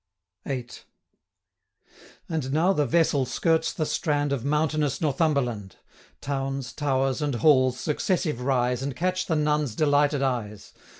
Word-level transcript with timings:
VIII. 0.47 0.65
And 2.27 2.51
now 2.51 2.73
the 2.73 2.87
vessel 2.87 3.23
skirts 3.23 3.71
the 3.71 3.85
strand 3.85 4.33
Of 4.33 4.43
mountainous 4.43 4.99
Northumberland; 4.99 5.75
Towns, 6.21 6.73
towers, 6.73 7.21
and 7.21 7.35
halls, 7.35 7.79
successive 7.79 8.41
rise, 8.41 8.79
130 8.81 8.83
And 8.83 8.95
catch 8.97 9.27
the 9.27 9.35
nuns' 9.35 9.75
delighted 9.75 10.23
eyes. 10.23 10.73